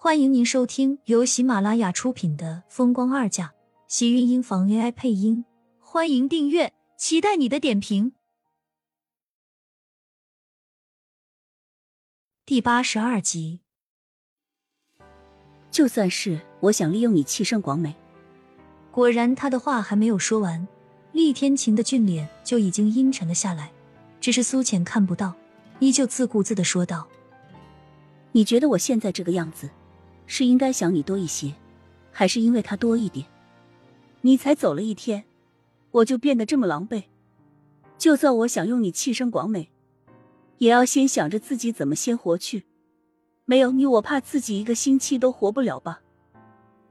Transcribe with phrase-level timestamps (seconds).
[0.00, 3.46] 欢迎您收听由喜马拉雅出品的《风光二嫁》，
[3.88, 5.44] 喜运音房 AI 配音。
[5.80, 8.12] 欢迎订阅，期待你的点评。
[12.46, 13.58] 第八十二集，
[15.72, 17.96] 就算是我想利用你气盛广美，
[18.92, 20.68] 果然他的话还没有说完，
[21.10, 23.72] 厉天晴的俊脸就已经阴沉了下来。
[24.20, 25.34] 只是苏浅看不到，
[25.80, 27.08] 依旧自顾自的说道
[28.30, 29.68] ：“你觉得我现在这个样子？”
[30.28, 31.52] 是应该想你多一些，
[32.12, 33.26] 还是因为他多一点？
[34.20, 35.24] 你才走了一天，
[35.90, 37.04] 我就变得这么狼狈。
[37.96, 39.70] 就算我想用你气生广美，
[40.58, 42.64] 也要先想着自己怎么先活去。
[43.44, 46.02] 没有你，我怕自己一个星期都活不了吧？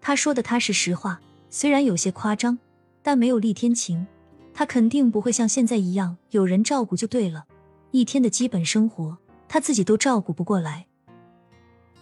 [0.01, 2.57] 他说的他是实话，虽然有些夸张，
[3.03, 4.05] 但没有厉天晴，
[4.53, 7.45] 他肯定不会像现在一样有人照顾就对了。
[7.91, 9.17] 一天的基本生活，
[9.47, 10.87] 他自己都照顾不过来。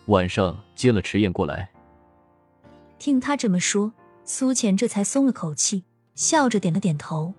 [0.08, 1.72] 晚上接了迟燕过来，
[3.00, 3.92] 听他这么说，
[4.24, 7.34] 苏浅这才松了口气，笑着点了点头。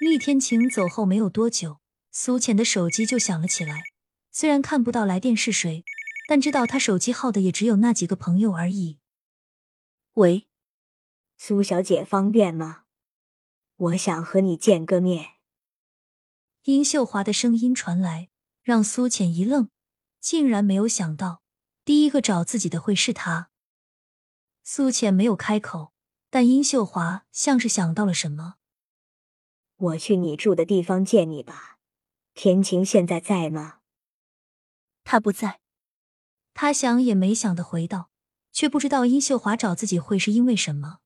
[0.00, 1.78] 厉天晴走后没有多久，
[2.10, 3.84] 苏浅的手机就响了起来。
[4.32, 5.84] 虽然看不到来电是谁，
[6.28, 8.98] 但知道他手机号的也只有那几个朋友而已。
[10.14, 10.48] 喂，
[11.38, 12.82] 苏小姐方便吗？
[13.76, 15.34] 我想和你见个面。
[16.64, 18.30] 殷秀华的声音传来，
[18.64, 19.68] 让苏浅一愣，
[20.20, 21.42] 竟然没有想到
[21.84, 23.50] 第一个找自己的会是他。
[24.62, 25.92] 苏浅没有开口，
[26.30, 28.54] 但殷秀华像是想到了什么
[29.76, 31.78] ：“我去你住的地方见你吧。”
[32.32, 33.80] 田晴现在在吗？
[35.04, 35.60] 他不在。
[36.54, 38.08] 他想也没想的回道，
[38.50, 41.00] 却不知道殷秀华找自己会是因为什么。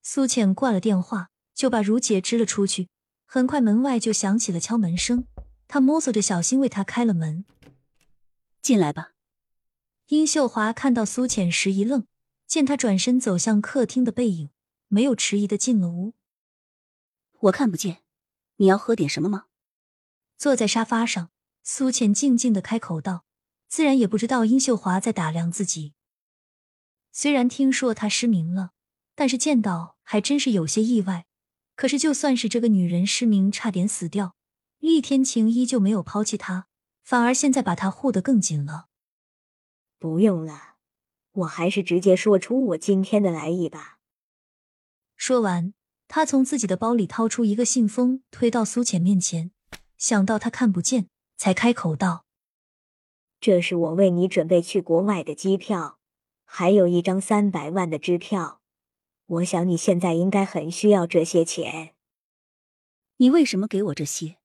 [0.00, 2.88] 苏浅挂了电话，就把如姐支了出去。
[3.26, 5.26] 很快，门外就响起了敲门声。
[5.68, 7.44] 他摸索着，小心为他开了门。
[8.60, 9.12] 进来吧。
[10.08, 12.06] 殷秀华看到苏浅时一愣，
[12.46, 14.48] 见他转身走向客厅的背影，
[14.88, 16.14] 没有迟疑的进了屋。
[17.40, 18.02] 我看不见，
[18.56, 19.44] 你要喝点什么吗？
[20.38, 21.30] 坐在沙发上，
[21.62, 23.26] 苏浅静静的开口道，
[23.68, 25.92] 自然也不知道殷秀华在打量自己。
[27.12, 28.72] 虽然听说他失明了，
[29.14, 31.26] 但是见到还真是有些意外。
[31.74, 34.34] 可是，就算是这个女人失明，差点死掉，
[34.78, 36.66] 厉天晴依旧没有抛弃他，
[37.02, 38.86] 反而现在把他护得更紧了。
[39.98, 40.76] 不用了，
[41.32, 43.98] 我还是直接说出我今天的来意吧。
[45.16, 45.74] 说完，
[46.06, 49.50] 他从自己的包里掏出一个信封，推到苏浅面前，
[49.96, 52.24] 想到他看不见，才开口道
[53.40, 55.98] ：“这是我为你准备去国外的机票，
[56.44, 58.60] 还有一张三百万的支票。”
[59.26, 61.94] 我想你现在应该很需要这些钱。
[63.18, 64.38] 你为什么给我这些？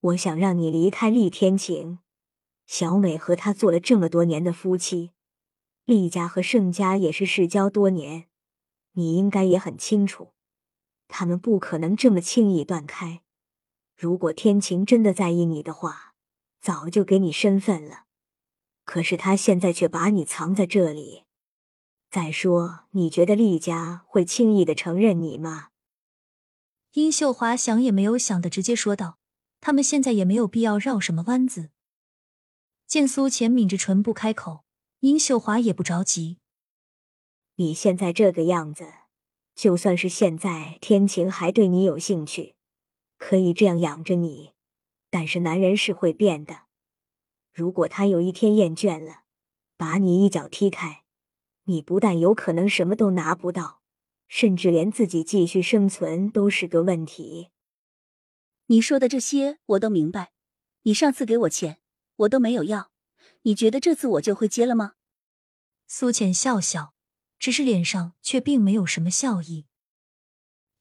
[0.00, 1.98] 我想让你离开厉天晴。
[2.66, 5.12] 小美和他做了这么多年的夫妻，
[5.84, 8.28] 厉家和盛家也是世交多年，
[8.92, 10.34] 你应该也很清楚，
[11.08, 13.22] 他们不可能这么轻易断开。
[13.96, 16.14] 如果天晴真的在意你的话，
[16.60, 18.04] 早就给你身份了。
[18.84, 21.24] 可是他现在却把你藏在这里。
[22.10, 25.68] 再说，你觉得厉家会轻易的承认你吗？
[26.92, 29.18] 殷秀华想也没有想的直接说道
[29.60, 31.70] ：“他们现在也没有必要绕什么弯子。”
[32.86, 34.64] 见苏浅抿着唇不开口，
[35.00, 36.38] 殷秀华也不着急。
[37.56, 38.86] 你现在这个样子，
[39.54, 42.54] 就算是现在天晴还对你有兴趣，
[43.18, 44.52] 可以这样养着你，
[45.10, 46.62] 但是男人是会变的。
[47.52, 49.24] 如果他有一天厌倦了，
[49.76, 51.02] 把你一脚踢开。
[51.64, 53.82] 你不但有可能什么都拿不到，
[54.28, 57.50] 甚至连自己继续生存都是个问题。
[58.70, 60.32] 你说的这些我都明白。
[60.82, 61.80] 你上次给我钱，
[62.16, 62.90] 我都没有要。
[63.42, 64.92] 你觉得这次我就会接了吗？
[65.86, 66.92] 苏浅笑笑，
[67.38, 69.66] 只是脸上却并没有什么笑意。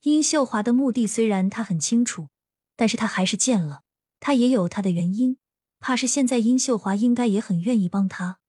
[0.01, 2.27] 殷秀华的目的虽然她很清楚，
[2.75, 3.83] 但是她还是见了。
[4.19, 5.37] 她也有她的原因，
[5.79, 8.39] 怕是现在殷秀华应该也很愿意帮他。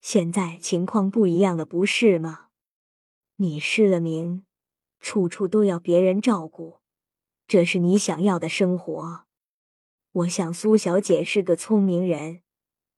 [0.00, 2.48] 现在情况不一样了，不是吗？
[3.36, 4.44] 你失了明，
[4.98, 6.80] 处处都要别人照顾，
[7.46, 9.24] 这是你想要的生活。
[10.12, 12.42] 我想苏小姐是个聪明人，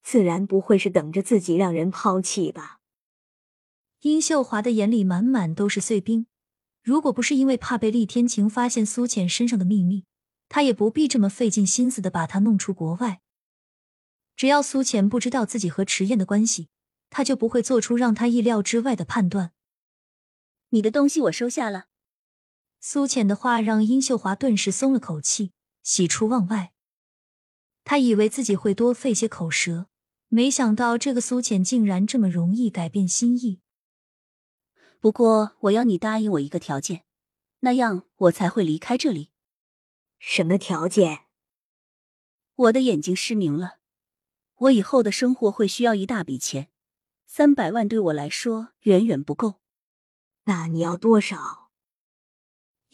[0.02, 2.78] 自然不会是等着自己让人抛弃吧。
[4.00, 6.26] 殷秀华的眼里满满都是碎冰。
[6.82, 10.04] 如果不是因为怕被厉天晴发现苏浅身上的秘密，
[10.48, 13.20] 他也不必这么费尽心思的把她弄出国外。
[14.36, 16.68] 只要苏浅不知道自己和迟燕的关系。
[17.08, 19.52] 他就不会做出让他意料之外的判断。
[20.70, 21.86] 你的东西我收下了。
[22.88, 25.50] 苏浅的话让殷秀华顿时松了口气，
[25.82, 26.72] 喜出望外。
[27.82, 29.88] 他以为自己会多费些口舌，
[30.28, 33.60] 没想到这个苏浅竟然这么容易改变心意。
[35.00, 37.02] 不过我要你答应我一个条件，
[37.58, 39.32] 那样我才会离开这里。
[40.20, 41.22] 什么条件？
[42.54, 43.78] 我的眼睛失明了，
[44.58, 46.70] 我以后的生活会需要一大笔钱，
[47.26, 49.54] 三百万对我来说远远不够。
[50.44, 51.65] 那你要多少？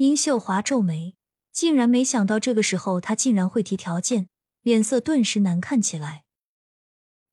[0.02, 1.14] 殷秀华皱眉，
[1.52, 4.28] 竟然没想到这个时候他竟然会提条件。
[4.62, 6.24] 脸色顿时难看起来。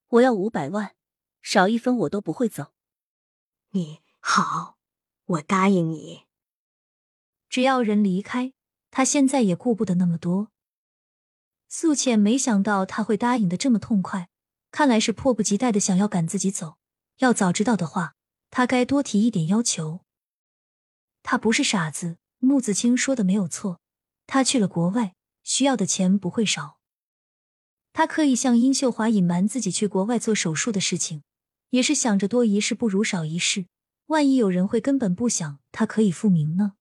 [0.09, 0.93] 我要五百万，
[1.41, 2.73] 少一分我都不会走。
[3.71, 4.77] 你好，
[5.25, 6.27] 我答应你。
[7.49, 8.53] 只要人离开，
[8.91, 10.51] 他现在也顾不得那么多。
[11.67, 14.29] 素浅没想到他会答应的这么痛快，
[14.69, 16.77] 看来是迫不及待的想要赶自己走。
[17.17, 18.13] 要早知道的话，
[18.51, 20.01] 他该多提一点要求。
[21.23, 23.79] 他不是傻子，穆子清说的没有错，
[24.25, 26.79] 他去了国外，需要的钱不会少。
[27.93, 31.23] 他刻意向殷秀华隐瞒自己去国外做手术的事情，
[31.71, 33.65] 也是想着多一事不如少一事。
[34.07, 36.73] 万一有人会根本不想他可以复明呢？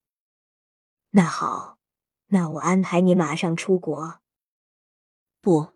[1.11, 1.79] 那好，
[2.29, 4.21] 那我安排你马上出国。
[5.41, 5.73] 不，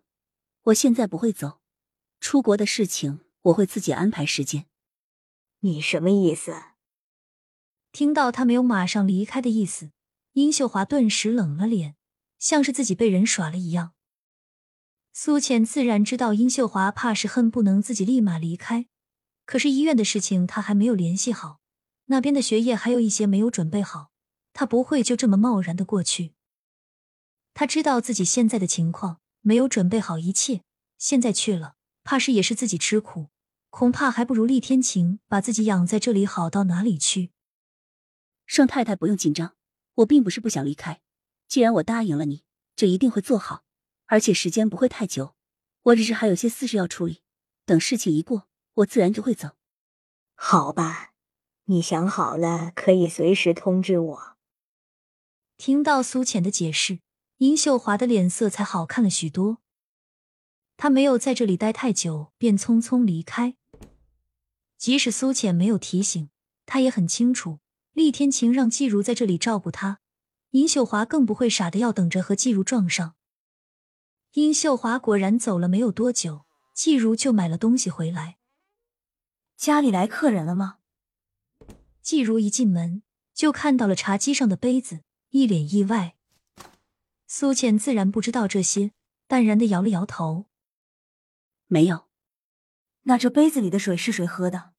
[0.63, 1.59] 我现在不会走，
[2.19, 4.65] 出国的事情我会自己安排时间。
[5.59, 6.72] 你什么意思？
[7.93, 9.91] 听到他没有马上离开的意思，
[10.31, 11.95] 殷秀华顿时冷了脸，
[12.39, 13.93] 像是自己被人耍了一样。
[15.13, 18.87] 苏浅自然知道殷秀华怕是恨不能自己立马离开，
[19.45, 21.59] 可是医院的事情他还没有联系好，
[22.05, 24.09] 那边的学业还有一些没有准备好，
[24.53, 26.33] 他不会就这么贸然的过去。
[27.53, 30.63] 他知道自己现在的情况，没有准备好一切，
[30.97, 33.27] 现在去了，怕是也是自己吃苦，
[33.69, 37.29] 恐怕还不如厉天晴把自己养在这里好到哪里去。
[38.45, 39.55] 盛太太不用紧张，
[39.95, 41.01] 我并不是不想离开，
[41.47, 42.43] 既然我答应了你，
[42.75, 43.63] 就一定会做好。
[44.05, 45.35] 而且时间不会太久，
[45.83, 47.21] 我只是还有些私事要处理。
[47.65, 49.51] 等事情一过，我自然就会走。
[50.35, 51.13] 好吧，
[51.65, 54.37] 你想好了可以随时通知我。
[55.57, 56.99] 听到苏浅的解释，
[57.37, 59.59] 殷秀华的脸色才好看了许多。
[60.75, 63.55] 她没有在这里待太久，便匆匆离开。
[64.77, 66.29] 即使苏浅没有提醒，
[66.65, 67.59] 她也很清楚，
[67.93, 69.99] 厉天晴让季如在这里照顾他，
[70.49, 73.15] 殷秀华更不会傻的要等着和季如撞上。
[74.33, 78.37] 殷秀华果然走了没有多久，季如就买了东西回来。
[79.55, 80.79] 家里来客人了吗？
[82.01, 83.03] 季如一进门
[83.33, 86.15] 就看到了茶几上的杯子，一脸意外。
[87.27, 88.91] 苏浅自然不知道这些，
[89.27, 90.47] 淡然的摇了摇头
[91.67, 92.07] ：“没有。”
[93.05, 94.72] 那这杯子里的水是谁喝的？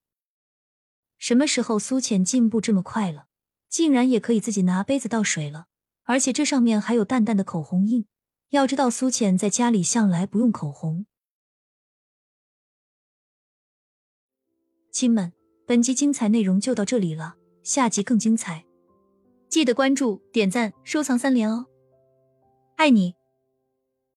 [1.25, 3.29] 什么时候苏浅进步这么快了，
[3.71, 5.69] 竟然也可以自己拿杯子倒水了，
[6.03, 8.05] 而且这上面还有淡淡的口红印。
[8.51, 11.07] 要知道，苏浅在家里向来不用口红。
[14.93, 15.33] 亲们，
[15.67, 18.67] 本集精彩内容就到这里了，下集更精彩，
[19.49, 21.65] 记得关注、点赞、收藏三连哦！
[22.77, 23.15] 爱你。